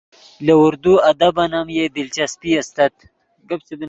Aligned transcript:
لے 0.45 0.53
اردو 0.63 0.93
ادبن 1.09 1.51
ام 1.59 1.67
یئے 1.75 1.85
دلچسپی 1.95 2.51
استت 2.59 2.93